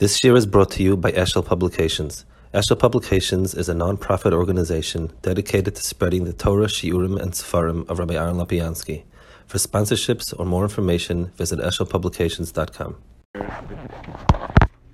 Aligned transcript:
This 0.00 0.24
year 0.24 0.34
is 0.34 0.44
brought 0.44 0.72
to 0.72 0.82
you 0.82 0.96
by 0.96 1.12
Eshel 1.12 1.46
Publications. 1.46 2.24
Eshel 2.52 2.76
Publications 2.76 3.54
is 3.54 3.68
a 3.68 3.74
non-profit 3.74 4.32
organization 4.32 5.12
dedicated 5.22 5.76
to 5.76 5.82
spreading 5.84 6.24
the 6.24 6.32
Torah, 6.32 6.66
Shiurim, 6.66 7.16
and 7.22 7.30
Sefarim 7.30 7.88
of 7.88 8.00
Rabbi 8.00 8.14
Aaron 8.14 8.34
Lopiansky. 8.34 9.04
For 9.46 9.58
sponsorships 9.58 10.34
or 10.36 10.46
more 10.46 10.64
information, 10.64 11.26
visit 11.36 11.60
eshelpublications.com. 11.60 12.96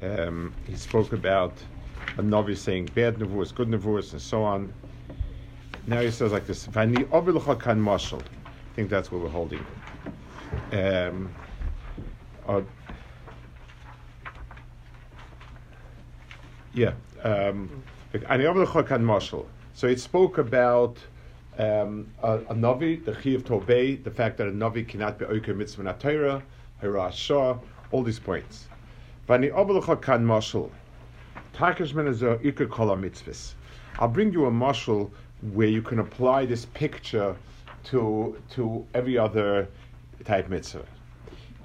Um, 0.03 0.55
he 0.67 0.77
spoke 0.77 1.15
about 1.15 1.55
a 2.19 2.23
Navi 2.23 2.55
saying 2.55 2.91
bad 2.95 3.17
nevuas, 3.17 3.55
good 3.55 3.69
nevuas, 3.69 4.13
and 4.13 4.21
so 4.21 4.45
on. 4.45 4.71
Now 5.87 6.03
he 6.03 6.11
says 6.11 6.31
like 6.31 6.47
this: 6.47 6.67
"Vani 6.67 7.09
kan 7.59 7.83
mashal." 7.83 8.21
I 8.21 8.75
think 8.75 8.91
that's 8.91 9.11
what 9.11 9.23
we're 9.23 9.31
holding. 9.31 9.65
Um, 10.73 11.35
yeah. 16.75 16.93
Um. 17.23 17.83
So 19.75 19.87
it 19.87 20.01
spoke 20.01 20.39
about 20.39 20.99
um, 21.59 22.09
a, 22.23 22.39
a 22.39 22.55
Navi, 22.55 23.05
the 23.05 23.13
Chi 23.13 23.31
of 23.31 23.45
Tobey, 23.45 23.97
the 24.03 24.11
fact 24.11 24.37
that 24.39 24.49
a 24.49 24.51
Navi 24.51 24.87
cannot 24.87 25.19
be 25.19 25.27
Oker 25.27 25.55
Mitzvah 25.55 25.85
Natayra, 25.85 26.43
Hirashah, 26.83 27.61
all 27.93 28.03
these 28.03 28.19
points. 28.19 28.67
Vani 29.29 29.53
ovilucha 29.53 30.01
kan 30.01 30.27
mashal. 30.27 30.71
Takashman 31.55 32.09
is 32.09 32.23
a 32.23 32.37
ikar 32.39 32.69
kol 32.69 32.89
mitzvahs. 32.97 33.55
I'll 33.99 34.09
bring 34.09 34.33
you 34.33 34.47
a 34.47 34.51
mashal 34.51 35.11
where 35.53 35.69
you 35.69 35.83
can 35.83 35.99
apply 36.01 36.47
this 36.47 36.65
picture 36.67 37.37
to 37.85 38.37
to 38.51 38.87
every 38.95 39.19
other 39.19 39.69
type 40.25 40.49
mitzvah. 40.49 40.85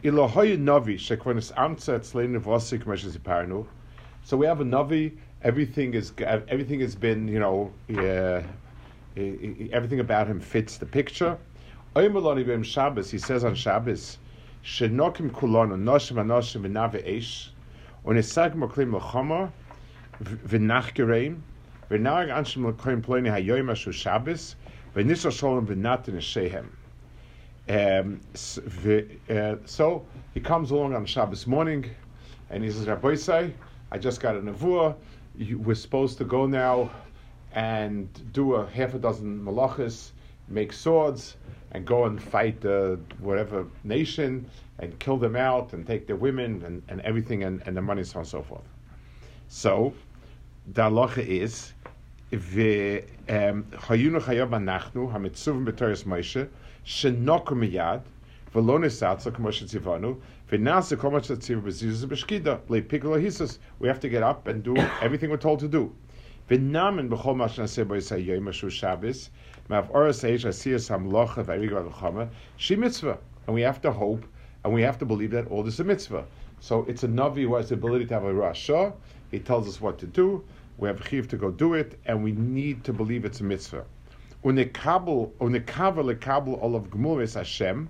Ilohoy 0.03 0.59
navi 0.59 0.95
shekvanis 0.95 1.53
amtza 1.53 1.99
etzleinu 1.99 2.39
v'osik 2.39 2.85
meshes 2.85 3.17
iparnu. 3.17 3.65
So 4.25 4.35
we 4.37 4.47
have 4.47 4.59
a 4.59 4.63
navi. 4.63 5.15
Everything 5.43 5.93
is 5.93 6.11
everything 6.19 6.79
has 6.79 6.95
been 6.95 7.27
you 7.27 7.37
know 7.37 7.71
uh, 7.91 8.41
everything 9.15 9.99
about 9.99 10.25
him 10.25 10.39
fits 10.39 10.77
the 10.77 10.87
picture. 10.87 11.37
Shabbos. 11.95 13.11
He 13.11 13.19
says 13.19 13.43
on 13.43 13.53
Shabbos, 13.53 14.17
shenokim 14.63 15.29
kulonu 15.29 15.79
noshim 15.79 16.17
anoshim 16.17 16.61
v'nave 16.63 17.07
eish. 17.07 17.49
Unisag 18.03 18.55
moklim 18.55 18.95
l'chomer 18.95 19.51
v'nachgereim. 20.23 21.41
V'nag 21.91 22.29
anshim 22.29 22.65
l'koyim 22.65 23.03
ploni 23.03 23.29
hayoyim 23.29 23.71
ashu 23.71 23.93
Shabbos. 23.93 24.55
V'nisha 24.95 25.29
sholem 25.29 25.67
v'natin 25.67 26.19
shehem. 26.19 26.75
Um, 27.69 28.21
uh, 29.29 29.55
so 29.65 30.03
he 30.33 30.39
comes 30.39 30.71
along 30.71 30.95
on 30.95 31.05
Shabbos 31.05 31.45
morning, 31.45 31.91
and 32.49 32.63
he 32.63 32.71
says, 32.71 32.87
Rabbi 32.87 33.13
Say, 33.13 33.53
I 33.95 33.97
just 33.97 34.19
got 34.19 34.35
a 34.35 34.41
nevuah. 34.41 34.93
We're 35.55 35.73
supposed 35.73 36.17
to 36.17 36.25
go 36.25 36.45
now 36.47 36.91
and 37.53 38.09
do 38.33 38.55
a 38.55 38.67
half 38.67 38.93
a 38.93 38.99
dozen 38.99 39.41
malachas, 39.41 40.11
make 40.49 40.73
swords, 40.73 41.37
and 41.71 41.87
go 41.87 42.03
and 42.03 42.21
fight 42.21 42.59
the 42.59 42.99
whatever 43.19 43.65
nation 43.85 44.49
and 44.79 44.99
kill 44.99 45.15
them 45.15 45.37
out 45.37 45.71
and 45.71 45.87
take 45.87 46.07
their 46.07 46.17
women 46.17 46.61
and, 46.65 46.83
and 46.89 46.99
everything 47.09 47.45
and, 47.45 47.63
and 47.65 47.77
the 47.77 47.81
money 47.81 48.03
so 48.03 48.15
on 48.15 48.23
and 48.23 48.27
so 48.27 48.41
forth. 48.41 48.67
So 49.47 49.93
the 50.73 50.81
halacha 50.81 51.25
is 51.25 51.71
um, 52.33 53.63
chayunu 53.85 54.19
chayav 54.19 54.49
anachnu 54.49 55.09
hamitzuvim 55.09 55.65
b'toras 55.65 56.03
Moshe 56.03 56.49
shenoku 56.85 57.53
miyad 57.53 58.01
We 58.55 58.61
have 58.61 58.67
to 63.99 64.07
get 64.07 64.23
up 64.23 64.47
and 64.47 64.63
do 64.63 64.77
everything 65.01 65.29
we're 65.29 65.35
told 65.35 65.59
to 65.59 65.67
do. 65.67 65.93
And 66.49 66.71
we 73.53 73.61
have 73.61 73.81
to 73.81 73.91
hope 73.91 74.25
and 74.63 74.73
we 74.73 74.81
have 74.81 74.97
to 74.99 75.05
believe 75.05 75.31
that 75.31 75.51
all 75.51 75.61
this 75.61 75.73
is 75.73 75.81
a 75.81 75.83
mitzvah. 75.83 76.25
So 76.61 76.85
it's 76.87 77.03
a 77.03 77.09
Navi 77.09 77.43
who 77.43 77.55
has 77.55 77.67
the 77.67 77.75
ability 77.75 78.05
to 78.05 78.13
have 78.13 78.23
a 78.23 78.31
Rasha. 78.31 78.93
He 79.31 79.39
tells 79.39 79.67
us 79.67 79.81
what 79.81 79.99
to 79.99 80.07
do. 80.07 80.41
We 80.77 80.87
have 80.87 81.05
chiv 81.05 81.27
to 81.27 81.35
go 81.35 81.51
do 81.51 81.73
it, 81.73 81.99
and 82.05 82.23
we 82.23 82.31
need 82.31 82.85
to 82.85 82.93
believe 82.93 83.25
it's 83.25 83.41
a 83.41 83.43
mitzvah. 83.43 83.83
Hashem, 87.35 87.89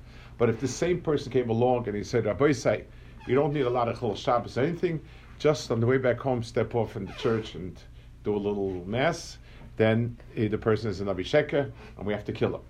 But 0.41 0.49
if 0.49 0.59
the 0.59 0.67
same 0.67 1.01
person 1.01 1.31
came 1.31 1.51
along 1.51 1.87
and 1.87 1.95
he 1.95 2.03
said, 2.03 2.25
Rabbi 2.25 2.51
say, 2.51 2.85
you 3.27 3.35
don't 3.35 3.53
need 3.53 3.67
a 3.67 3.69
lot 3.69 3.87
of 3.87 3.99
chol 3.99 4.17
Shabbos 4.17 4.57
or 4.57 4.61
anything, 4.61 4.99
just 5.37 5.69
on 5.69 5.79
the 5.79 5.85
way 5.85 5.99
back 5.99 6.17
home, 6.17 6.41
step 6.41 6.73
off 6.73 6.95
in 6.95 7.05
the 7.05 7.13
church 7.13 7.53
and 7.53 7.79
do 8.23 8.35
a 8.35 8.41
little 8.41 8.83
mass, 8.87 9.37
then 9.77 10.17
eh, 10.35 10.47
the 10.47 10.57
person 10.57 10.89
is 10.89 10.99
a 10.99 11.05
Navi 11.05 11.19
Sheker, 11.19 11.71
and 11.95 12.07
we 12.07 12.11
have 12.11 12.25
to 12.25 12.31
kill 12.31 12.55
him. 12.55 12.61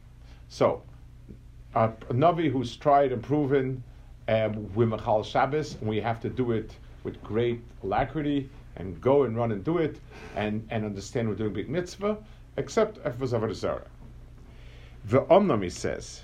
So, 0.49 0.83
a, 1.73 1.87
Navi 2.09 2.51
who's 2.51 2.75
tried 2.75 3.13
and 3.13 3.23
proven 3.23 3.81
um, 4.27 4.69
with 4.75 4.89
Machal 4.89 5.23
Shabbos, 5.23 5.75
and 5.75 5.89
we 5.89 6.01
have 6.01 6.19
to 6.23 6.29
do 6.29 6.51
it 6.51 6.75
with 7.05 7.23
great 7.23 7.61
alacrity, 7.83 8.49
and 8.75 8.99
go 8.99 9.23
and 9.23 9.37
run 9.37 9.53
and 9.53 9.63
do 9.63 9.77
it 9.77 9.97
and, 10.35 10.67
and 10.71 10.83
understand 10.83 11.29
we're 11.29 11.35
doing 11.35 11.53
big 11.53 11.69
mitzvah, 11.69 12.17
except 12.57 12.97
if 13.05 13.13
it 13.13 13.19
was. 13.21 13.61
The 13.61 15.21
Omnam, 15.29 15.63
he 15.63 15.69
says, 15.69 16.23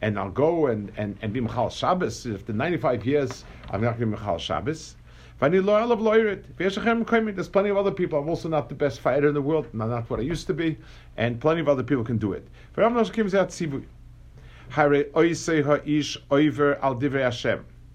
And 0.00 0.18
I'll 0.18 0.30
go 0.30 0.66
and, 0.66 0.92
and, 0.96 1.16
and 1.22 1.32
be 1.32 1.40
Mechal 1.40 1.70
Shabbos. 1.70 2.26
After 2.26 2.52
95 2.52 3.06
years, 3.06 3.44
I'm 3.70 3.80
not 3.80 3.98
going 3.98 4.10
to 4.10 4.16
be 4.16 4.22
Mechal 4.22 4.38
Shabbos. 4.38 4.96
If. 5.40 6.46
There's 6.56 7.48
plenty 7.48 7.70
of 7.70 7.76
other 7.76 7.90
people. 7.90 8.18
I'm 8.18 8.28
also 8.28 8.48
not 8.48 8.68
the 8.68 8.74
best 8.74 9.00
fighter 9.00 9.28
in 9.28 9.34
the 9.34 9.42
world. 9.42 9.66
Not, 9.72 9.88
not 9.88 10.08
what 10.08 10.20
I 10.20 10.22
used 10.22 10.46
to 10.46 10.54
be. 10.54 10.78
And 11.16 11.40
plenty 11.40 11.60
of 11.60 11.68
other 11.68 11.82
people 11.82 12.04
can 12.04 12.18
do 12.18 12.32
it. 12.32 12.46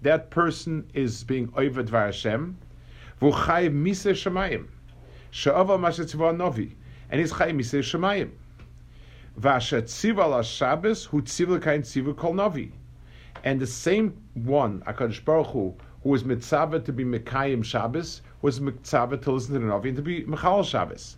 That 0.02 0.30
person 0.30 0.90
is 0.94 1.24
being 1.24 1.52
over 1.56 1.82
Dvar 1.82 2.06
Hashem. 2.06 2.56
And 3.22 3.34
his 7.20 7.32
chayim 7.32 7.58
misei 7.58 7.82
shemayim. 7.82 8.30
And 9.36 9.44
the 13.60 13.66
same 13.66 14.22
one, 14.34 14.80
Hakadosh 14.80 15.24
Baruch 15.24 15.46
Hu, 15.46 15.74
who 16.02 16.08
was 16.08 16.24
mitzvah 16.24 16.80
to 16.80 16.92
be 16.92 17.04
mekayim 17.04 17.64
Shabbos, 17.64 18.22
was 18.42 18.60
mitzvah 18.60 19.16
to 19.18 19.30
listen 19.32 19.54
to 19.54 19.60
the 19.60 19.66
novi 19.66 19.90
and 19.90 19.96
to 19.96 20.02
be 20.02 20.24
mechal 20.24 20.64
Shabbos. 20.64 21.16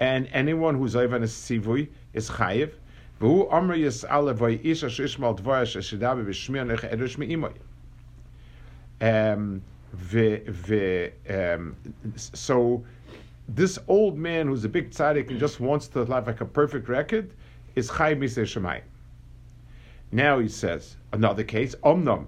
And 0.00 0.28
anyone 0.32 0.74
who's 0.76 0.96
over 0.96 1.16
in 1.16 1.22
a 1.22 1.26
tzivui 1.26 1.88
is 2.12 2.30
chayiv. 2.30 2.72
V'hu 3.20 3.52
amr 3.52 3.76
yis'alev 3.76 4.38
v'yish 4.38 4.84
asher 4.84 5.04
ishmal 5.04 5.38
dvar 5.38 5.62
asher 5.62 5.80
shidabi 5.80 6.24
v'shmir 6.24 6.66
nech 6.66 6.90
edosh 6.90 7.18
me'imoy. 7.18 7.54
Um, 9.00 9.62
the, 10.10 10.38
the, 10.66 11.12
um, 11.28 11.76
so 12.16 12.84
this 13.48 13.78
old 13.88 14.16
man 14.16 14.46
who's 14.46 14.64
a 14.64 14.68
big 14.68 14.90
tzaddik 14.90 15.28
and 15.30 15.38
just 15.38 15.60
wants 15.60 15.88
to 15.88 16.00
have 16.00 16.08
like 16.08 16.40
a 16.40 16.44
perfect 16.44 16.88
record 16.88 17.32
is 17.74 17.88
Chai 17.88 18.14
Misei 18.14 18.44
Shemai. 18.44 18.82
Now 20.12 20.38
he 20.38 20.48
says, 20.48 20.96
another 21.12 21.42
case, 21.42 21.74
Omnam. 21.82 22.26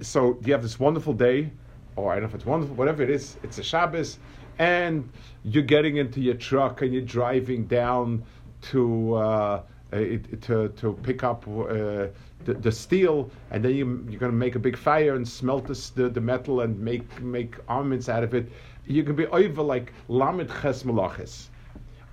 So 0.00 0.38
you 0.44 0.52
have 0.52 0.62
this 0.62 0.78
wonderful 0.78 1.12
day, 1.12 1.50
or 1.96 2.10
I 2.10 2.16
don't 2.16 2.24
know 2.24 2.28
if 2.28 2.34
it's 2.34 2.46
wonderful, 2.46 2.74
whatever 2.74 3.02
it 3.02 3.10
is, 3.10 3.36
it's 3.44 3.58
a 3.58 3.62
Shabbos, 3.62 4.18
and 4.58 5.08
you're 5.44 5.62
getting 5.62 5.96
into 5.96 6.20
your 6.20 6.34
truck 6.34 6.82
and 6.82 6.92
you're 6.92 7.02
driving 7.02 7.66
down 7.66 8.24
to 8.62 9.14
uh, 9.14 9.62
to 9.94 10.68
to 10.68 10.92
pick 11.02 11.22
up 11.22 11.46
uh, 11.46 12.08
the, 12.44 12.54
the, 12.54 12.72
steel, 12.72 13.30
and 13.50 13.64
then 13.64 13.74
you, 13.74 14.06
you're 14.08 14.20
going 14.20 14.32
to 14.32 14.38
make 14.38 14.54
a 14.54 14.58
big 14.58 14.76
fire 14.76 15.14
and 15.14 15.26
smelt 15.26 15.66
the, 15.66 16.08
the 16.08 16.20
metal 16.20 16.62
and 16.62 16.78
make 16.78 17.22
make 17.22 17.54
armaments 17.68 18.08
out 18.08 18.24
of 18.24 18.34
it. 18.34 18.50
You 18.86 19.04
can 19.04 19.14
be 19.14 19.26
over 19.28 19.62
like 19.62 19.92
lamet 20.08 20.50
ches 20.60 20.82
malachis. 20.82 21.48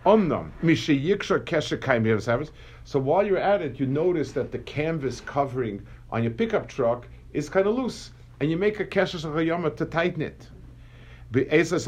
Omnam 0.05 0.51
So 2.83 2.99
while 2.99 3.25
you're 3.25 3.37
at 3.37 3.61
it, 3.61 3.79
you 3.79 3.85
notice 3.85 4.31
that 4.31 4.51
the 4.51 4.59
canvas 4.59 5.21
covering 5.21 5.85
on 6.11 6.23
your 6.23 6.31
pickup 6.31 6.67
truck 6.67 7.07
is 7.33 7.49
kind 7.49 7.67
of 7.67 7.75
loose, 7.75 8.11
and 8.39 8.49
you 8.49 8.57
make 8.57 8.79
a 8.79 8.85
shachayama 8.85 9.75
to 9.75 9.85
tighten 9.85 10.21
it. 10.21 10.47
There's 11.31 11.87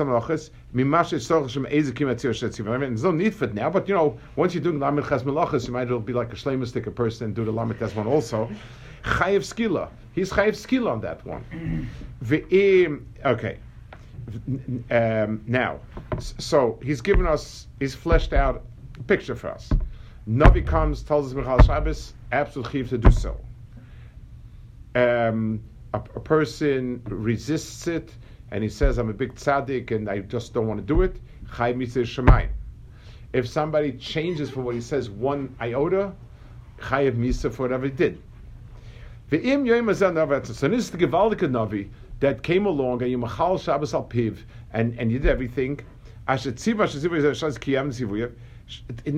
no 3.04 3.12
need 3.12 3.36
for 3.36 3.46
it 3.46 3.54
now, 3.54 3.70
but 3.70 3.90
you 3.90 3.94
know, 3.94 4.18
once 4.38 4.54
you're 4.54 4.64
doing 4.64 4.80
Lamed 4.80 5.06
Chas 5.08 5.24
Melachas, 5.24 5.68
you 5.68 5.74
might 5.74 5.84
as 5.84 5.90
well 5.90 6.00
be 6.00 6.14
like 6.14 6.32
a 6.32 6.36
Shlemistic 6.36 6.96
person 6.96 7.26
and 7.26 7.36
do 7.36 7.44
the 7.44 7.52
Lamed 7.52 7.78
Chas 7.78 7.94
one 7.94 8.08
also. 8.08 8.50
Chayev 9.04 9.42
Skila. 9.42 9.90
He's 10.14 10.32
Chayev 10.32 10.54
Skila 10.54 10.92
on 10.92 11.02
that 11.02 11.26
one. 11.26 11.90
okay. 13.26 13.60
Um, 14.90 15.44
now, 15.46 15.82
so 16.20 16.80
he's 16.82 17.02
given 17.02 17.28
us, 17.28 17.68
he's 17.80 17.94
fleshed 17.94 18.32
out 18.32 18.64
a 18.98 19.04
picture 19.04 19.36
for 19.36 19.50
us. 19.50 19.70
Navi 20.30 20.66
comes, 20.66 21.04
tells 21.04 21.28
us 21.28 21.34
Michal 21.34 21.62
Shabbos, 21.62 22.14
absolute 22.32 22.72
chiv 22.72 22.90
to 22.90 22.98
do 22.98 23.12
so. 23.12 23.38
Um, 24.96 25.62
a, 25.94 25.98
a 25.98 26.20
person 26.22 27.02
resists 27.06 27.88
it, 27.88 28.10
and 28.54 28.64
he 28.64 28.70
says, 28.70 29.00
I'm 29.00 29.10
a 29.10 29.14
big 29.14 29.34
tzaddik 29.34 29.90
and 29.90 30.08
I 30.08 30.20
just 30.20 30.54
don't 30.54 30.68
want 30.68 30.80
to 30.80 30.86
do 30.86 31.02
it, 31.02 31.18
Chai 31.58 31.74
Mitzvah 31.74 32.02
Shemayim. 32.04 32.50
If 33.34 33.50
somebody 33.50 33.94
changes 33.94 34.52
from 34.52 34.64
what 34.64 34.76
he 34.76 34.82
says 34.82 35.10
one 35.10 35.56
iota, 35.60 36.14
Chayev 36.80 37.14
Misa 37.18 37.52
for 37.52 37.64
whatever 37.64 37.86
he 37.86 37.92
did. 37.92 38.22
Ve'im 39.32 39.66
Yoim 39.66 39.90
Azan 39.90 40.16
So 40.54 40.68
this 40.68 40.86
is 40.86 40.92
the 40.92 41.00
Gewaldike 41.00 41.50
Navi 41.50 41.90
that 42.20 42.44
came 42.44 42.68
along 42.68 43.02
and 43.02 43.10
you 43.10 43.18
Machal 43.18 43.58
Shabbos 43.58 43.96
Al 43.96 44.04
Piv 44.04 44.38
and, 44.72 45.00
and 45.00 45.12
you 45.12 45.18
did 45.18 45.32
everything. 45.32 45.80
And 46.28 46.40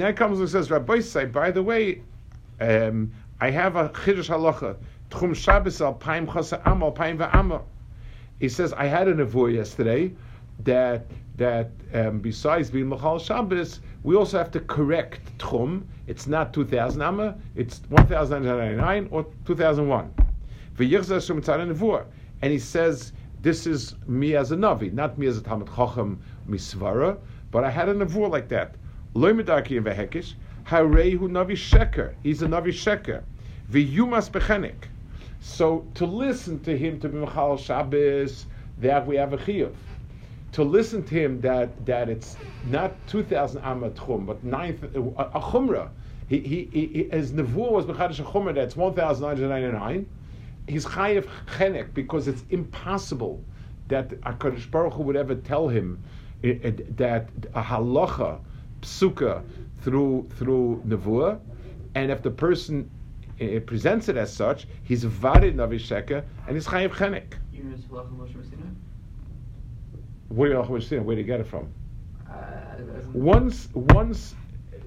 then 0.01 0.15
comes 0.15 0.39
and 0.39 0.49
says, 0.49 0.71
Rabbi 0.71 1.01
say, 1.01 1.25
by 1.25 1.51
the 1.51 1.61
way, 1.61 2.01
um, 2.61 3.11
I 3.41 3.49
have 3.51 3.75
a 3.75 3.89
Chiddush 3.89 4.29
Halacha. 4.29 4.77
Tchum 5.11 5.35
Shabbos 5.35 5.81
Al 5.81 5.95
Paim 5.95 6.25
Chasa 6.25 6.95
Paim. 6.95 7.61
He 8.39 8.49
says, 8.49 8.73
I 8.73 8.85
had 8.85 9.07
a 9.07 9.13
nevuah 9.13 9.53
yesterday 9.53 10.13
that 10.63 11.05
that 11.37 11.69
um, 11.93 12.19
besides 12.19 12.69
being 12.69 12.87
Machal 12.87 13.19
Shabbos, 13.19 13.81
we 14.03 14.15
also 14.15 14.37
have 14.37 14.51
to 14.51 14.61
correct 14.61 15.37
Tchum. 15.37 15.83
It's 16.07 16.27
not 16.27 16.53
2000 16.53 17.01
Amma, 17.01 17.37
it's 17.55 17.81
1999 17.89 19.09
or 19.11 19.25
2001. 19.45 20.13
And 22.41 22.51
he 22.51 22.59
says, 22.59 23.13
this 23.41 23.67
is 23.67 23.95
me 24.07 24.35
as 24.35 24.51
a 24.51 24.55
Navi, 24.55 24.93
not 24.93 25.17
me 25.17 25.27
as 25.27 25.37
a 25.37 25.41
Talmud 25.41 25.67
Chacham 25.75 26.19
Misvara, 26.49 27.17
but 27.51 27.63
I 27.63 27.69
had 27.69 27.89
a 27.89 27.93
nevuah 27.93 28.29
like 28.29 28.47
that. 28.49 28.75
Loy 29.13 29.33
medaki 29.33 29.77
and 29.77 29.85
vehekish, 29.85 30.35
harehu 30.65 31.19
Navi 31.19 31.51
Sheker. 31.51 32.15
He's 32.23 32.41
a 32.41 32.47
Navi 32.47 32.67
Sheker. 32.67 33.23
V'yumas 33.71 34.29
bechenik. 34.29 34.87
So 35.45 35.85
to 35.93 36.07
listen 36.07 36.59
to 36.61 36.75
him 36.75 36.99
to 37.01 37.07
be 37.07 37.19
Machal 37.19 37.55
Shabbos, 37.55 38.47
that 38.79 39.05
we 39.05 39.15
have 39.15 39.31
a 39.31 39.37
chiyuv. 39.37 39.73
To 40.53 40.63
listen 40.63 41.03
to 41.03 41.13
him 41.13 41.39
that 41.41 41.85
that 41.85 42.09
it's 42.09 42.35
not 42.65 42.91
two 43.07 43.23
thousand 43.23 43.61
amat 43.61 43.95
chum, 43.95 44.25
but 44.25 44.43
nine 44.43 44.79
a, 44.95 45.39
chumrah. 45.39 45.89
He, 46.27 46.39
he, 46.39 46.69
he, 46.73 47.03
his 47.11 47.31
nevuah 47.31 47.71
was 47.71 47.85
mechadish 47.85 48.19
a 48.19 48.23
chumrah 48.23 48.55
that's 48.55 48.75
one 48.75 48.95
thousand 48.95 49.27
nine 49.27 49.37
hundred 49.37 49.49
ninety 49.49 49.77
nine. 49.77 50.09
He's 50.67 50.83
chayiv 50.83 51.27
chenek 51.45 51.93
because 51.93 52.27
it's 52.27 52.43
impossible 52.49 53.41
that 53.87 54.09
Hakadosh 54.21 54.69
Baruch 54.71 54.93
Hu 54.93 55.03
would 55.03 55.15
ever 55.15 55.35
tell 55.35 55.67
him 55.67 56.03
eh, 56.43 56.57
eh, 56.63 56.71
that 56.97 57.29
a 57.53 57.61
halacha 57.61 58.39
psuka 58.81 59.43
through 59.83 60.27
through 60.37 60.81
nevuah, 60.87 61.39
and 61.93 62.11
if 62.11 62.23
the 62.23 62.31
person 62.31 62.89
it 63.37 63.65
presents 63.67 64.09
it 64.09 64.17
as 64.17 64.33
such, 64.33 64.67
he's 64.83 65.03
varid 65.03 65.55
Navi 65.55 65.79
Sheker 65.79 66.23
and 66.47 66.55
he's 66.55 66.67
Chayiv 66.67 66.91
Chenek. 66.91 67.33
Where 70.29 70.49
do 70.49 70.55
you 70.95 71.01
Where 71.01 71.15
did 71.15 71.21
you 71.21 71.27
get 71.27 71.39
it 71.39 71.47
from? 71.47 71.71
Uh, 72.29 72.33
once, 73.13 73.69
once 73.73 74.35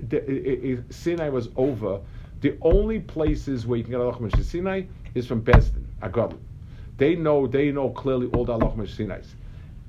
the, 0.08 0.82
Sinai 0.90 1.28
was 1.28 1.48
over, 1.56 2.00
the 2.40 2.56
only 2.62 3.00
places 3.00 3.66
where 3.66 3.78
you 3.78 3.84
can 3.84 3.92
get 3.92 4.00
Allah 4.00 4.16
Moshe 4.16 4.42
Sinai 4.44 4.82
is 5.14 5.26
from 5.26 5.42
Besdin, 5.42 5.84
Agad. 6.02 6.36
They 6.96 7.14
know, 7.14 7.46
they 7.46 7.70
know 7.70 7.90
clearly 7.90 8.28
all 8.28 8.44
the 8.44 8.52
Allah 8.52 8.72
Moshe 8.72 8.96
Sinais. 8.96 9.26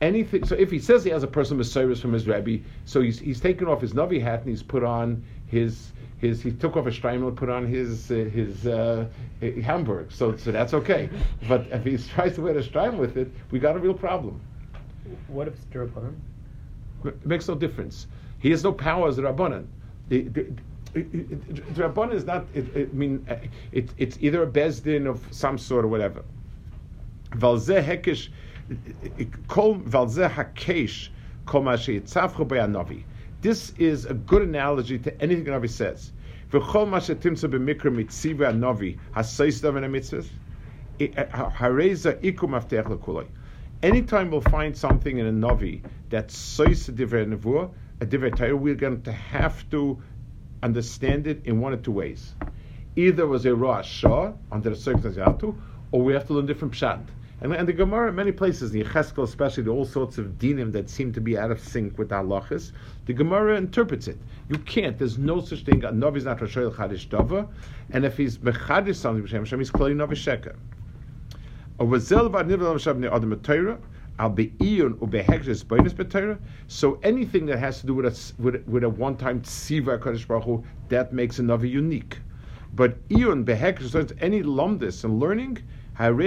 Anything. 0.02 0.46
So 0.46 0.56
if 0.56 0.72
he 0.72 0.80
says 0.80 1.04
he 1.04 1.10
has 1.10 1.24
a 1.24 1.28
personal 1.28 1.64
service 1.64 2.00
from 2.00 2.14
his 2.14 2.26
Rebbe, 2.26 2.64
so 2.86 3.02
he's 3.02 3.20
he's 3.20 3.42
taken 3.42 3.68
off 3.68 3.82
his 3.82 3.94
Navi 3.94 4.22
hat 4.22 4.40
and 4.40 4.50
he's 4.50 4.64
put 4.64 4.82
on 4.82 5.22
his 5.48 5.92
his 6.20 6.42
he 6.42 6.52
took 6.52 6.78
off 6.78 6.86
a 6.86 6.92
streimel 6.92 7.30
and 7.30 7.38
put 7.38 7.50
on 7.50 7.66
his 7.66 8.12
uh, 8.12 8.16
his 8.16 8.68
uh, 8.68 9.06
Hamburg. 9.64 10.12
So 10.12 10.36
so 10.36 10.52
that's 10.52 10.74
okay. 10.74 11.10
But 11.48 11.68
if 11.72 11.84
he 11.86 11.98
tries 11.98 12.36
to 12.36 12.42
wear 12.42 12.58
a 12.58 12.64
streimel 12.64 12.98
with 12.98 13.18
it, 13.18 13.32
we 13.52 13.60
got 13.60 13.76
a 13.76 13.80
real 13.80 13.94
problem. 13.94 14.42
What 15.28 15.48
if 15.48 15.56
it's 15.56 15.66
Drabanan? 15.66 16.16
It 17.06 17.26
makes 17.26 17.48
no 17.48 17.56
difference. 17.56 18.08
He 18.40 18.52
has 18.52 18.64
no 18.64 18.72
power 18.72 19.08
as 19.08 19.18
a 19.18 19.22
Rabbanan. 19.22 19.68
The, 20.10 20.22
the, 20.24 20.48
Rabbanan 20.94 22.14
is 22.14 22.26
not. 22.26 22.46
It, 22.54 22.76
it, 22.76 22.90
I 22.92 22.96
mean, 22.96 23.26
uh, 23.30 23.36
it, 23.72 23.90
it's 23.98 24.18
either 24.22 24.44
a 24.44 24.48
bezdin 24.48 25.08
of 25.08 25.22
some 25.32 25.58
sort 25.58 25.86
or 25.86 25.88
whatever. 25.88 26.24
Valzeh 27.32 27.84
hekesh 27.84 28.30
kol 29.48 29.76
valzeh 29.76 30.30
hakesh 30.32 31.10
kol 31.46 31.62
ma 31.62 31.74
sheyitzavchu 31.74 32.48
be'anavi. 32.48 33.04
This 33.42 33.70
is 33.78 34.04
a 34.06 34.14
good 34.14 34.42
analogy 34.42 35.00
to 35.00 35.22
anything 35.22 35.46
the 35.46 35.52
Navi 35.52 35.70
says. 35.70 36.12
Anytime 43.82 44.32
we'll 44.32 44.42
find 44.42 44.78
something 44.78 45.18
in 45.20 45.26
a 45.26 45.32
Navi 45.32 45.82
that's 46.10 46.38
sois 46.38 46.90
a 46.90 46.92
divrei 46.92 47.72
a 48.02 48.06
divrei 48.06 48.60
we're 48.60 48.76
going 48.76 49.02
to 49.04 49.12
have 49.14 49.70
to 49.70 50.02
understand 50.62 51.26
it 51.26 51.46
in 51.46 51.62
one 51.62 51.72
or 51.72 51.78
two 51.78 51.94
ways. 51.94 52.36
Either 52.98 53.26
was 53.26 53.46
a 53.46 53.56
Rosh 53.56 53.90
Shah, 53.90 54.34
under 54.52 54.72
the 54.72 54.76
circumstances, 54.76 55.18
of, 55.18 55.56
or 55.94 56.02
we 56.02 56.12
have 56.12 56.28
to 56.28 56.34
learn 56.34 56.46
different 56.46 56.74
pshat. 56.74 57.06
And, 57.42 57.54
and 57.54 57.68
the 57.68 57.74
Gemara, 57.74 58.10
in 58.10 58.16
many 58.16 58.32
places, 58.32 58.76
in 58.76 58.84
Yecheskel 58.84 59.24
especially, 59.24 59.68
all 59.68 59.86
sorts 59.86 60.18
of 60.18 60.38
dinim 60.38 60.72
that 60.74 60.90
seem 60.90 61.14
to 61.14 61.22
be 61.22 61.38
out 61.38 61.52
of 61.52 61.60
sync 61.60 61.98
with 61.98 62.10
halachas, 62.10 62.74
the 63.06 63.14
Gemara 63.14 63.56
interprets 63.56 64.08
it. 64.08 64.18
You 64.50 64.58
can't. 64.60 64.98
There's 64.98 65.18
no 65.18 65.40
such 65.40 65.64
thing. 65.64 65.84
A 65.86 65.90
is 66.14 66.26
not 66.26 66.40
Rashoel 66.40 66.74
Chadish 66.74 67.08
Dava, 67.08 67.48
and 67.92 68.04
if 68.04 68.18
he's 68.18 68.40
Mechadish 68.40 68.98
something 68.98 69.24
B'Shem 69.24 69.40
Hashem, 69.40 69.60
he's 69.60 69.72
Klali 69.72 69.96
Navi 69.96 70.16
Sheker. 70.16 70.56
So 76.68 77.00
anything 77.04 77.46
that 77.46 77.58
has 77.58 77.80
to 77.80 77.88
do 77.88 77.94
with 77.94 78.06
a, 78.06 78.42
with, 78.42 78.68
with 78.68 78.84
a 78.84 78.90
one-time 78.90 79.42
Tziva 79.44 79.98
Kadosh 79.98 80.28
Baruch 80.28 80.44
Hu, 80.44 80.64
that 80.90 81.14
makes 81.14 81.40
a 81.40 81.42
Navi 81.42 81.70
unique. 81.72 82.20
But 82.74 83.08
Iyun 83.08 83.46
Behekjes, 83.46 83.92
so 83.92 84.06
any 84.20 84.44
lumdis 84.44 85.06
and 85.06 85.22
learning, 85.22 85.60
Um. 86.00 86.22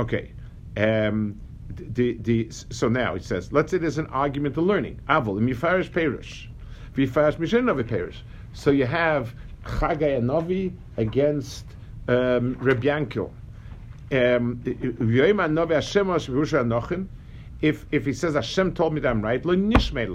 Okay. 0.00 0.32
Um, 0.76 1.40
so 2.70 2.88
now 2.88 3.14
it 3.14 3.24
says, 3.24 3.52
let's 3.52 3.70
say 3.70 3.78
there's 3.78 3.98
an 3.98 4.06
argument 4.06 4.54
to 4.54 4.62
learning. 4.62 4.98
So 8.52 8.70
you 8.70 8.86
have 8.86 9.34
Chagai 9.64 10.16
and 10.16 10.30
Navi 10.30 10.72
against 10.96 11.66
um. 12.08 12.56
Um, 14.12 14.62
if 17.60 17.86
if 17.92 18.04
he 18.04 18.12
says 18.12 18.34
Hashem 18.34 18.74
told 18.74 18.94
me 18.94 19.00
that 19.00 19.08
I'm 19.10 19.22
right, 19.22 19.44
lo 19.44 19.54
nishmei 19.54 20.08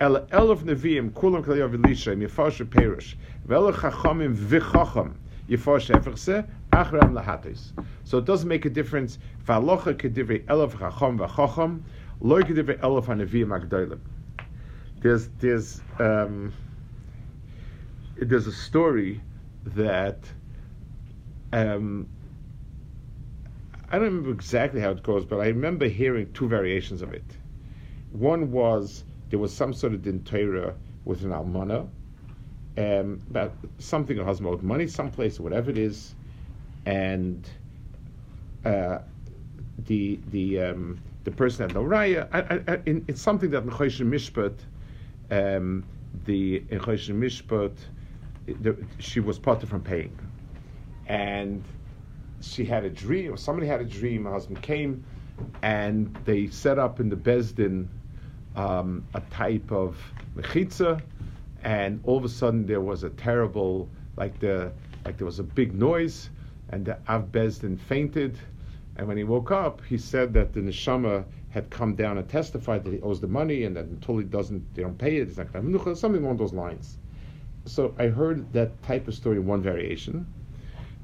love. 0.00 0.28
El 0.32 0.40
elf 0.40 0.64
neviim 0.64 1.10
kulam 1.10 1.44
kol 1.44 1.56
yav 1.56 1.74
elisha 1.74 2.10
yifash 2.10 2.68
perish 2.70 3.16
vel 3.44 3.72
chachamim 3.72 4.36
v'chacham 4.36 5.14
yifash 5.48 5.90
efechse 5.90 6.46
achram 6.72 7.12
lahatis. 7.12 7.72
So 8.04 8.18
it 8.18 8.24
doesn't 8.24 8.48
make 8.48 8.64
a 8.64 8.70
difference. 8.70 9.18
V'alocha 9.46 9.94
kedivrei 9.94 10.44
elf 10.48 10.78
chacham 10.78 11.18
v'chacham 11.18 11.82
lo 12.20 12.42
kedivrei 12.42 12.78
elf 12.82 13.06
haneviim 13.06 13.48
agdolim. 13.58 14.00
There's 15.00 15.28
there's 15.38 15.80
um, 15.98 16.52
there's 18.16 18.46
a 18.46 18.52
story 18.52 19.20
that 19.64 20.18
um, 21.52 22.08
I 23.90 23.96
don't 23.96 24.04
remember 24.04 24.32
exactly 24.32 24.80
how 24.80 24.90
it 24.90 25.02
goes, 25.02 25.24
but 25.24 25.40
I 25.40 25.46
remember 25.46 25.86
hearing 25.86 26.32
two 26.32 26.48
variations 26.48 27.00
of 27.00 27.12
it. 27.14 27.24
One 28.10 28.50
was 28.52 29.04
there 29.30 29.38
was 29.38 29.54
some 29.54 29.72
sort 29.72 29.92
of 29.94 30.02
din 30.02 30.22
Torah 30.24 30.74
with 31.04 31.24
an 31.24 31.30
almana, 31.30 31.88
um, 32.76 33.20
about 33.30 33.54
something 33.78 34.16
that 34.16 34.24
has 34.24 34.40
more 34.40 34.56
money 34.58 34.86
someplace, 34.86 35.38
or 35.38 35.42
whatever 35.42 35.70
it 35.70 35.78
is, 35.78 36.14
and 36.86 37.48
uh, 38.64 38.98
the 39.86 40.20
the 40.30 40.60
um, 40.60 41.00
the 41.24 41.30
person 41.30 41.66
had 41.66 41.74
no 41.74 41.82
raya. 41.82 42.28
I, 42.32 42.40
I, 42.40 42.74
I, 42.74 43.02
it's 43.08 43.20
something 43.20 43.50
that 43.50 43.64
in 43.64 43.70
Choshen 43.70 44.08
Mishpat, 44.08 44.54
um, 45.30 45.84
the 46.24 46.62
in 46.70 46.78
Choshen 46.78 47.18
Mishpat, 47.18 47.76
the, 48.46 48.76
she 48.98 49.20
was 49.20 49.38
parted 49.38 49.68
from 49.68 49.82
paying, 49.82 50.16
and 51.06 51.64
she 52.40 52.64
had 52.64 52.84
a 52.84 52.90
dream, 52.90 53.32
or 53.32 53.36
somebody 53.36 53.66
had 53.66 53.80
a 53.80 53.84
dream. 53.84 54.24
Her 54.24 54.32
husband 54.32 54.62
came, 54.62 55.04
and 55.62 56.16
they 56.24 56.46
set 56.46 56.78
up 56.78 57.00
in 57.00 57.08
the 57.08 57.16
Besdin 57.16 57.88
um, 58.58 59.06
a 59.14 59.20
type 59.30 59.70
of 59.70 59.96
mechitza, 60.36 61.00
and 61.62 62.00
all 62.04 62.16
of 62.16 62.24
a 62.24 62.28
sudden 62.28 62.66
there 62.66 62.80
was 62.80 63.04
a 63.04 63.10
terrible, 63.10 63.88
like 64.16 64.38
the 64.40 64.72
like 65.04 65.16
there 65.16 65.26
was 65.26 65.38
a 65.38 65.44
big 65.44 65.74
noise, 65.74 66.30
and 66.70 66.84
the 66.84 66.98
Av 67.08 67.30
Besdin 67.32 67.78
fainted, 67.78 68.36
and 68.96 69.06
when 69.06 69.16
he 69.16 69.24
woke 69.24 69.52
up, 69.52 69.80
he 69.88 69.96
said 69.96 70.34
that 70.34 70.52
the 70.52 70.60
neshama 70.60 71.24
had 71.50 71.70
come 71.70 71.94
down 71.94 72.18
and 72.18 72.28
testified 72.28 72.84
that 72.84 72.92
he 72.92 73.00
owes 73.00 73.20
the 73.20 73.28
money, 73.28 73.64
and 73.64 73.76
that 73.76 73.84
until 73.86 74.18
he 74.18 74.24
doesn't, 74.24 74.74
they 74.74 74.82
don't 74.82 74.98
pay 74.98 75.16
it. 75.18 75.28
It's 75.28 75.38
like 75.38 75.48
something 75.96 76.24
along 76.24 76.36
those 76.36 76.52
lines. 76.52 76.98
So 77.64 77.94
I 77.98 78.08
heard 78.08 78.52
that 78.52 78.82
type 78.82 79.08
of 79.08 79.14
story 79.14 79.38
one 79.38 79.62
variation. 79.62 80.26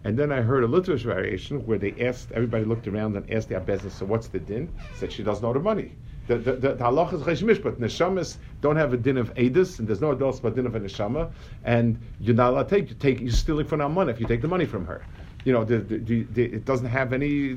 And 0.05 0.19
then 0.19 0.33
I 0.33 0.43
heard 0.43 0.65
a 0.65 0.67
literature 0.67 1.09
variation 1.09 1.65
where 1.67 1.79
they 1.79 1.95
asked, 2.07 2.31
everybody 2.33 2.65
looked 2.65 2.87
around 2.87 3.17
and 3.17 3.31
asked 3.31 3.49
the 3.49 3.55
Abbezin, 3.55 3.91
so 3.91 4.05
what's 4.05 4.29
the 4.29 4.39
din? 4.39 4.71
Said 4.97 5.11
she 5.11 5.23
doesn't 5.23 5.45
owe 5.45 5.55
the 5.55 5.61
money. 5.61 5.93
The, 6.27 6.39
the, 6.39 6.53
the, 6.53 6.75
the 6.75 6.89
is 6.89 7.23
cheshmish, 7.23 7.63
but 7.63 7.81
neshamas 7.81 8.39
don't 8.63 8.77
have 8.77 8.95
a 8.95 8.97
din 8.97 9.19
of 9.19 9.35
edus, 9.35 9.79
and 9.79 9.87
there's 9.87 10.01
no 10.01 10.13
adults 10.13 10.41
but 10.41 10.55
din 10.55 10.67
of 10.67 10.75
a 10.75 10.81
neshama, 10.81 11.31
and 11.65 11.99
you're 12.19 12.35
not 12.35 12.53
allowed 12.53 12.69
to 12.69 12.75
take, 12.77 12.89
you 12.89 12.95
take, 12.95 13.21
you're 13.21 13.31
stealing 13.31 13.67
from 13.67 13.83
our 13.83 13.91
money 13.91 14.11
if 14.11 14.21
you 14.21 14.27
take 14.27 14.41
the 14.41 14.49
money 14.49 14.65
from 14.65 14.87
her. 14.87 15.05
You 15.45 15.53
know, 15.53 15.65
the, 15.65 15.79
the, 15.79 16.27
it 16.43 16.65
doesn't 16.65 16.87
have 16.87 17.13
any, 17.13 17.55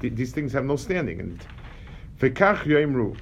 these 0.00 0.32
things 0.32 0.52
have 0.54 0.64
no 0.64 0.76
standing. 0.76 1.20
And 1.20 1.46
v'kach 2.18 2.60
yoimru, 2.62 3.14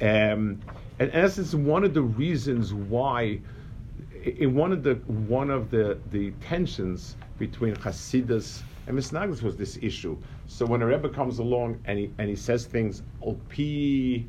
um, 0.00 0.60
in 0.98 1.10
essence, 1.12 1.54
one 1.54 1.84
of 1.84 1.94
the 1.94 2.02
reasons 2.02 2.74
why, 2.74 3.38
in 4.24 4.54
one 4.54 4.72
of 4.72 4.82
the 4.82 4.94
one 4.94 5.50
of 5.50 5.70
the, 5.70 5.98
the 6.10 6.32
tensions 6.40 7.16
between 7.38 7.74
Hasidus 7.76 8.62
and 8.86 8.98
Misnaglis 8.98 9.42
was 9.42 9.56
this 9.56 9.78
issue. 9.80 10.16
So 10.46 10.66
when 10.66 10.82
a 10.82 10.86
Rebbe 10.86 11.08
comes 11.08 11.38
along 11.38 11.80
and 11.84 11.98
he 11.98 12.12
and 12.18 12.28
he 12.28 12.36
says 12.36 12.66
things, 12.66 13.02
Olpi, 13.24 14.26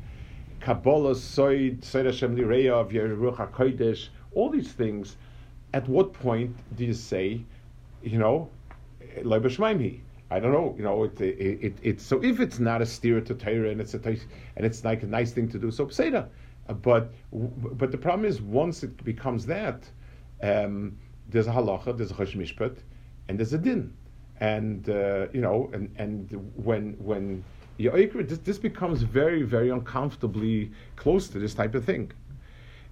Kabbalah, 0.60 1.14
Soid, 1.14 1.80
Soid 1.80 2.06
all 4.34 4.50
these 4.50 4.72
things, 4.72 5.16
at 5.72 5.88
what 5.88 6.12
point 6.12 6.56
do 6.76 6.84
you 6.84 6.94
say, 6.94 7.44
you 8.02 8.18
know, 8.18 8.48
Leibashmaimhi? 9.18 10.00
I 10.30 10.40
don't 10.40 10.52
know, 10.52 10.74
you 10.76 10.82
know, 10.82 11.04
it, 11.04 11.20
it, 11.20 11.62
it, 11.62 11.78
it's 11.82 12.04
so 12.04 12.22
if 12.22 12.40
it's 12.40 12.58
not 12.58 12.82
a 12.82 12.86
steer 12.86 13.20
to 13.20 13.34
Torah 13.34 13.70
and 13.70 13.80
it's 13.80 13.94
a 13.94 14.00
and 14.56 14.66
it's 14.66 14.84
like 14.84 15.02
a 15.02 15.06
nice 15.06 15.32
thing 15.32 15.48
to 15.50 15.58
do, 15.58 15.70
so 15.70 15.86
Pseda. 15.86 16.28
But 16.82 17.12
but 17.32 17.92
the 17.92 17.98
problem 17.98 18.24
is 18.24 18.40
once 18.40 18.82
it 18.82 19.04
becomes 19.04 19.46
that, 19.46 19.84
um, 20.42 20.96
there's 21.28 21.46
a 21.46 21.52
halacha, 21.52 21.96
there's 21.96 22.10
a 22.10 22.14
chosh 22.14 22.34
mishpat, 22.34 22.78
and 23.28 23.38
there's 23.38 23.52
a 23.52 23.58
din, 23.58 23.92
and 24.40 24.88
uh, 24.88 25.26
you 25.32 25.40
know, 25.40 25.70
and 25.72 25.94
and 25.96 26.52
when 26.56 26.94
when 26.98 27.44
you 27.76 27.90
this, 28.24 28.38
this 28.38 28.58
becomes 28.58 29.02
very 29.02 29.42
very 29.42 29.70
uncomfortably 29.70 30.70
close 30.96 31.28
to 31.28 31.38
this 31.38 31.54
type 31.54 31.74
of 31.74 31.84
thing. 31.84 32.12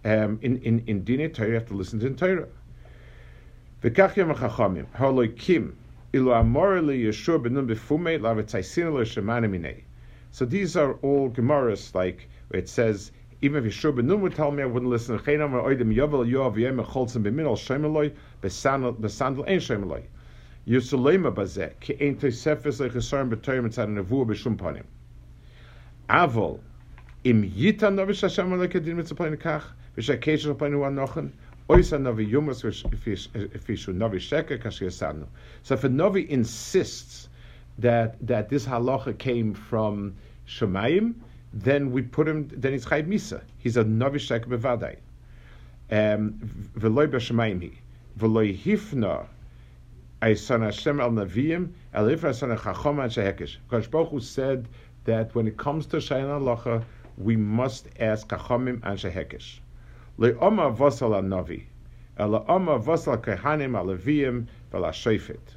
Um, 0.04 0.38
in 0.42 0.60
in 0.62 0.82
in 0.86 1.04
dinei 1.04 1.32
Torah, 1.32 1.48
you 1.48 1.54
have 1.54 1.66
to 1.66 1.74
listen 1.74 2.00
to 2.00 2.08
the 2.10 2.14
Torah. 2.14 2.48
Ilu 6.14 6.38
amor 6.38 6.82
li 6.82 7.04
benun 7.04 7.66
lavetzaisinu 7.66 9.00
l'shemana 9.00 9.80
So 10.30 10.44
these 10.44 10.76
are 10.76 10.94
all 10.94 11.30
gemaras 11.30 11.94
like 11.94 12.28
it 12.50 12.68
says 12.68 13.12
even 13.42 13.66
if 13.66 13.74
Yeshua 13.74 13.96
ben 13.96 14.06
Nun 14.06 14.20
would 14.20 14.36
tell 14.36 14.52
me, 14.52 14.62
I 14.62 14.66
wouldn't 14.66 14.90
listen. 14.90 15.18
Cheinam 15.18 15.52
oidim 15.52 15.94
yovel 15.94 16.24
yoav 16.24 16.56
yem 16.56 16.78
echolzim 16.78 17.24
b'minol 17.24 17.56
shemeloi 17.56 18.14
besandal 18.40 19.44
ein 19.48 19.58
shemeloi. 19.58 20.04
Yusuleima 20.66 21.34
bazeh 21.34 21.72
ki 21.80 21.96
ein 22.00 22.16
tosefes 22.16 22.78
lechesarim 22.80 23.30
b'toyim 23.30 23.66
etzad 23.66 23.88
nevuah. 23.88 24.82
Avol 26.08 26.60
im 27.24 27.42
yita 27.42 27.88
novish 27.88 28.22
Hashem 28.22 28.50
alekadin 28.50 28.96
mitzapayin 28.96 29.36
kach 29.38 29.64
v'shakesh 29.96 30.46
alpayin 30.46 30.74
anochen 30.74 31.32
oisa 31.68 32.00
novi 32.00 32.26
yumas 32.26 32.62
v'fishu 32.62 33.94
novi 33.94 34.18
sheker 34.18 34.60
kashi 34.62 34.84
yasanu. 34.84 35.26
So 35.62 35.74
if 35.74 35.84
a 35.84 35.88
novi 35.88 36.30
insists 36.30 37.28
that 37.78 38.24
that 38.26 38.48
this 38.48 38.66
halacha 38.66 39.18
came 39.18 39.54
from 39.54 40.14
Shemayim, 40.46 41.14
then 41.52 41.92
we 41.92 42.02
put 42.02 42.28
him, 42.28 42.48
then 42.52 42.72
he's 42.72 42.84
Chayv 42.84 43.06
Misa. 43.06 43.42
He's 43.58 43.76
a 43.76 43.84
Novishek 43.84 44.44
Bevadai. 44.46 44.96
Um, 45.90 46.38
V'loi 46.78 47.08
b'shemayim 47.08 47.62
hi. 47.62 47.78
V'loi 48.18 48.56
hifna 48.56 49.26
Hashem 50.22 51.00
el 51.00 51.10
ifra 51.10 52.30
Aysan 52.30 52.56
Chachom 52.56 53.02
al 53.02 53.08
Shehekesh. 53.08 53.56
Kosh 53.68 53.88
Baruch 53.88 54.22
said 54.22 54.68
that 55.04 55.34
when 55.34 55.48
it 55.48 55.56
comes 55.56 55.84
to 55.86 55.96
Shayin 55.96 56.26
Halacha, 56.26 56.84
we 57.18 57.34
must 57.34 57.88
ask 57.98 58.28
Chachomim 58.28 58.80
and 58.84 58.96
Shehekesh. 58.96 59.58
Le'oma 60.20 60.76
v'osal 60.76 61.16
al-Navi. 61.16 61.64
Le'oma 62.20 62.80
v'osal 62.80 63.20
kehanim 63.20 63.76
al-Leviyim 63.76 64.46
v'la-Shofet. 64.72 65.56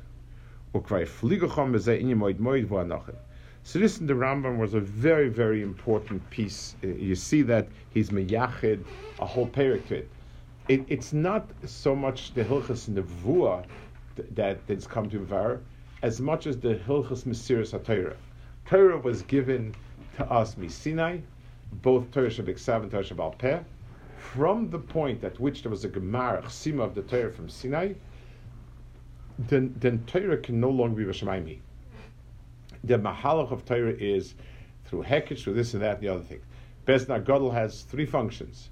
Ukvay 0.73 1.05
fligochom 1.05 1.71
b'zeh 1.71 2.01
inyim 2.01 2.17
moid 2.17 2.39
moid 2.39 2.65
v'anochem. 2.65 3.15
So 3.61 3.77
this 3.77 3.99
in 3.99 4.07
the 4.07 4.13
Rambam 4.13 4.57
was 4.57 4.73
a 4.73 4.79
very, 4.79 5.29
very 5.29 5.61
important 5.61 6.27
piece. 6.31 6.75
Uh, 6.83 6.87
you 6.87 7.13
see 7.13 7.43
that 7.43 7.67
he's 7.91 8.11
meyached 8.11 8.83
a 9.19 9.25
whole 9.27 9.47
parak 9.47 9.91
it. 9.91 10.09
it. 10.67 10.85
It's 10.87 11.13
not 11.13 11.47
so 11.65 11.95
much 11.95 12.33
the 12.33 12.43
hilchas 12.43 12.91
vua 13.23 13.63
that 14.15 14.65
that's 14.67 14.87
come 14.87 15.09
to 15.09 15.19
Var, 15.19 15.59
as 16.01 16.21
much 16.21 16.47
as 16.47 16.57
the 16.59 16.75
hilchas 16.75 17.23
mesiris 17.23 17.71
Torah. 17.83 18.15
Torah 18.65 18.97
was 18.97 19.21
given 19.23 19.75
to 20.17 20.31
us 20.31 20.55
Sinai, 20.67 21.19
both 21.71 22.11
Torah 22.11 22.29
Shabbat 22.29 22.81
and 22.81 22.91
Torah 22.91 23.03
Shabbat 23.03 23.37
Peh. 23.37 23.59
From 24.17 24.69
the 24.69 24.79
point 24.79 25.23
at 25.23 25.39
which 25.39 25.61
there 25.61 25.69
was 25.69 25.85
a 25.85 25.89
Gemara 25.89 26.41
Chsima 26.43 26.81
of 26.81 26.95
the 26.95 27.03
Torah 27.03 27.31
from 27.31 27.49
Sinai, 27.49 27.93
then, 29.37 29.75
then 29.79 30.03
Torah 30.07 30.37
can 30.37 30.59
no 30.59 30.69
longer 30.69 31.05
be 31.05 31.11
Vashamayim 31.11 31.59
the 32.85 32.99
mahalach 32.99 33.51
of 33.51 33.65
Torah 33.65 33.93
is 33.93 34.35
through 34.85 35.03
Hekesh, 35.03 35.43
through 35.43 35.53
this 35.53 35.73
and 35.73 35.81
that 35.81 35.95
and 35.95 36.03
the 36.03 36.07
other 36.07 36.23
thing. 36.23 36.41
Bezna 36.85 37.23
Gadol 37.23 37.51
has 37.51 37.81
three 37.81 38.05
functions. 38.05 38.69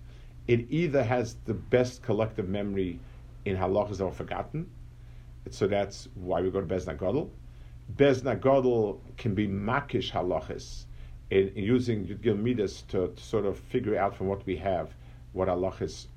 It 0.48 0.68
either 0.70 1.04
has 1.04 1.36
the 1.46 1.54
best 1.54 2.04
collective 2.04 2.48
memory 2.48 3.00
in 3.46 3.58
halachas 3.58 3.98
that 3.98 4.06
are 4.06 4.12
forgotten, 4.12 4.70
so 5.50 5.68
that's 5.68 6.08
why 6.16 6.42
we 6.42 6.50
go 6.50 6.62
to 6.62 6.68
Bezna 6.68 6.98
Gadol. 6.98 7.32
Bezna 7.96 8.40
Gadol 8.42 9.02
can 9.18 9.36
be 9.36 9.48
makish 9.48 10.12
halachas 10.12 10.86
in, 11.32 11.50
in 11.50 11.64
using 11.64 12.06
Yudgil 12.06 12.40
Midas 12.40 12.84
to, 12.84 13.10
to, 13.10 13.22
sort 13.22 13.46
of 13.46 13.58
figure 13.58 13.98
out 13.98 14.16
from 14.16 14.28
what 14.28 14.46
we 14.46 14.56
have 14.58 14.94
what 15.34 15.48
halachas, 15.48 16.08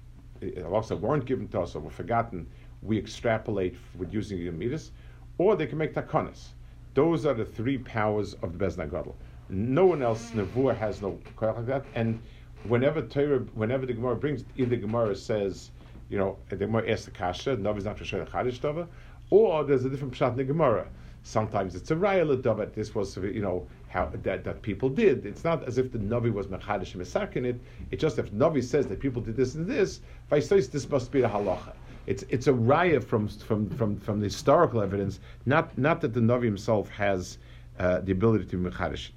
eh, 0.43 0.47
halachas 0.57 0.89
that 0.89 1.01
weren't 1.01 1.25
given 1.25 1.49
to 1.49 1.61
us 1.61 1.75
or 1.75 1.81
were 1.81 1.91
forgotten, 1.91 2.47
we 2.83 2.99
extrapolate 2.99 3.77
with 3.99 4.13
using 4.13 4.39
Yudgil 4.39 4.57
Midas, 4.57 4.93
or 5.39 5.57
they 5.57 5.67
can 5.67 5.79
make 5.79 5.95
takanas. 5.95 6.49
Those 6.95 7.27
are 7.27 7.35
the 7.35 7.45
three 7.45 7.79
powers 7.79 8.35
of 8.35 8.57
the 8.57 8.65
Bezna. 8.65 9.13
No 9.49 9.87
one 9.87 10.03
else, 10.03 10.31
Nevuah, 10.31 10.77
has 10.77 11.03
no 11.03 11.19
koyach 11.37 11.57
like 11.57 11.67
that. 11.67 11.85
And 11.95 12.21
whenever 12.65 13.03
Torah, 13.03 13.41
whenever 13.55 13.87
the 13.87 13.93
Gemara 13.93 14.17
brings, 14.17 14.45
either 14.57 14.71
the 14.71 14.77
Gemara 14.77 15.15
says, 15.15 15.71
you 16.09 16.19
know, 16.19 16.37
the 16.49 16.57
Gemara 16.57 16.91
asks 16.91 17.05
the 17.05 17.11
Kasha, 17.11 17.57
Navi 17.57 17.85
not 17.85 18.01
Rosh 18.01 18.13
Chadish 18.13 18.61
Dava, 18.61 18.87
or 19.31 19.65
there's 19.65 19.85
a 19.85 19.91
different 19.91 20.15
pshat 20.15 20.31
in 20.33 20.37
the 20.37 20.45
Gemara. 20.45 20.87
Sometimes 21.23 21.75
it's 21.75 21.91
a 21.91 21.97
raya 21.97 22.41
Dava. 22.41 22.73
This 22.73 22.95
was, 22.95 23.17
you 23.17 23.43
know, 23.43 23.67
how 23.89 24.13
that, 24.23 24.45
that 24.45 24.63
people 24.63 24.89
did. 24.89 25.27
It's 25.27 25.43
not 25.43 25.67
as 25.67 25.79
if 25.79 25.91
the 25.91 25.99
Navi 25.99 26.33
was 26.33 26.47
Mechadish 26.47 26.95
and 26.95 27.47
it. 27.47 27.61
It's 27.91 28.01
just 28.01 28.19
if 28.19 28.31
Navi 28.33 28.63
says 28.63 28.87
that 28.87 29.01
people 29.01 29.21
did 29.23 29.37
this 29.37 29.57
and 29.57 29.67
this, 29.67 30.01
Vaisais, 30.31 30.71
this 30.71 30.89
must 30.89 31.11
be 31.11 31.21
the 31.21 31.29
halacha. 31.29 31.73
It's 32.07 32.23
it's 32.29 32.47
a 32.47 32.53
raya 32.53 33.03
from 33.03 33.27
from 33.27 33.69
from 33.71 33.99
from 33.99 34.21
the 34.21 34.27
historical 34.27 34.81
evidence, 34.81 35.19
not 35.45 35.77
not 35.77 36.01
that 36.03 36.15
the 36.15 36.21
Navi 36.21 36.45
himself 36.45 36.89
has 36.91 37.39
uh, 37.79 38.01
the 38.01 38.13
ability 38.13 38.45
to 38.45 38.57
mechadish 38.57 39.09
it. 39.09 39.15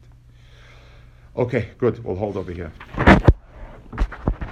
Okay, 1.38 1.70
good. 1.78 2.04
We'll 2.04 2.16
hold 2.16 2.38
over 2.38 2.52
here. 2.52 2.72